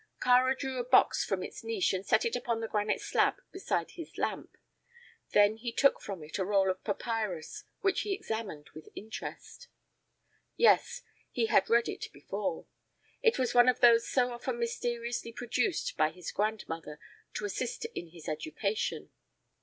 [0.19, 3.91] Kāra drew a box from its niche and set it upon the granite slab beside
[3.91, 4.57] his lamp.
[5.29, 9.67] Then he took from it a roll of papyrus, which he examined with interest.
[10.57, 12.65] Yes; he had read it before.
[13.21, 16.99] It was one of those so often mysteriously produced by his grandmother
[17.35, 19.11] to assist in his education.